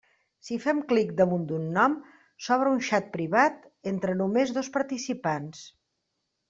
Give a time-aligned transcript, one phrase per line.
[0.45, 1.97] Si fem clic damunt d'un nom,
[2.47, 3.61] s'obre un xat privat
[3.95, 5.67] entre només dos participants.